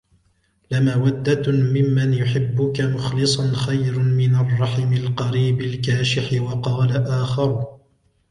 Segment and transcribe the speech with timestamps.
[0.71, 7.77] لَمَوَدَّةٌ مِمَّنْ يُحِبُّك مُخْلِصًا خَيْرٌ مِنْ الرَّحِمِ الْقَرِيبِ الْكَاشِحِ وَقَالَ آخَرُ